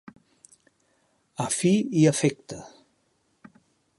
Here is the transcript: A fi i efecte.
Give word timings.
A 1.45 1.47
fi 1.57 1.73
i 2.03 2.07
efecte. 2.13 2.61